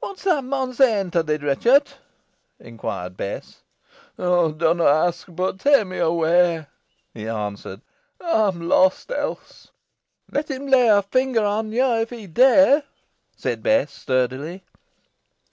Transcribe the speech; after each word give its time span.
"What 0.00 0.18
is 0.18 0.24
that 0.24 0.42
mon 0.42 0.74
sayin' 0.74 1.12
to 1.12 1.22
thee, 1.22 1.36
Ruchot?" 1.36 1.98
inquired 2.58 3.16
Bess. 3.16 3.58
"Dunna 4.18 4.84
ax, 4.84 5.24
boh 5.26 5.52
tak 5.52 5.86
me 5.86 5.98
away," 5.98 6.66
he 7.14 7.28
answered. 7.28 7.82
"Ey 8.20 8.26
am 8.28 8.68
lost 8.68 9.12
else." 9.12 9.70
"Let 10.32 10.50
him 10.50 10.66
lay 10.66 10.88
a 10.88 11.00
finger 11.02 11.44
on 11.44 11.70
yo 11.70 12.00
if 12.00 12.10
he 12.10 12.26
dare," 12.26 12.82
said 13.36 13.62
Bess, 13.62 13.92
sturdily. 13.92 14.64